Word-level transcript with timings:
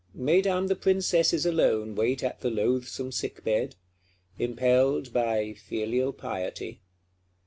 Mesdames 0.15 0.67
the 0.67 0.75
Princesses 0.75 1.45
alone 1.45 1.93
wait 1.93 2.23
at 2.23 2.39
the 2.41 2.49
loathsome 2.49 3.11
sick 3.11 3.43
bed; 3.43 3.75
impelled 4.39 5.13
by 5.13 5.53
filial 5.53 6.11
piety. 6.11 6.81